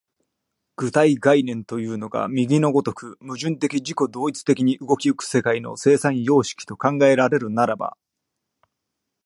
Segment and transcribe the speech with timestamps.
[0.77, 7.95] 具体概念というのが右の如く矛盾的自己同一的に動き行く世界の生産様式と考えられるならば、